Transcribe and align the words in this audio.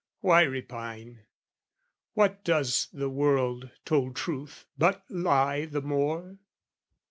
Why 0.21 0.41
repine? 0.41 1.25
What 2.15 2.43
does 2.43 2.87
the 2.91 3.07
world, 3.07 3.69
told 3.85 4.15
truth, 4.15 4.65
but 4.75 5.03
lie 5.11 5.65
the 5.65 5.83
more? 5.83 6.39